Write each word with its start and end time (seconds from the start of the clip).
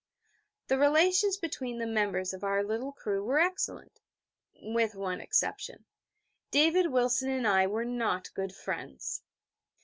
The 0.65 0.79
relations 0.79 1.37
between 1.37 1.77
the 1.77 1.85
members 1.85 2.33
of 2.33 2.43
our 2.43 2.63
little 2.63 2.91
crew 2.91 3.23
were 3.23 3.37
excellent 3.37 3.99
with 4.59 4.95
one 4.95 5.21
exception: 5.21 5.85
David 6.49 6.87
Wilson 6.89 7.29
and 7.29 7.47
I 7.47 7.67
were 7.67 7.85
not 7.85 8.33
good 8.33 8.55
friends. 8.55 9.21